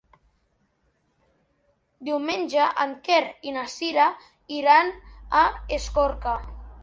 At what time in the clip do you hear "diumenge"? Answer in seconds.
2.07-2.65